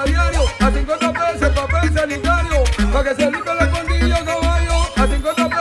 [0.00, 5.06] a diario, a 50 pesos, papel sanitario, para que se limpie la condilla, caballo, a
[5.06, 5.59] 50 pesos.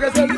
[0.00, 0.37] que se